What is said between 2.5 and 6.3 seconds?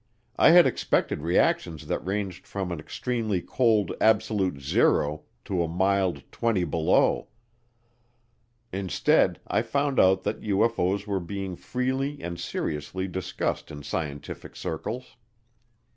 an extremely cold absolute zero to a mild